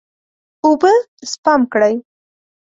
[0.65, 0.93] اوبه
[1.31, 1.93] سپم کړئ.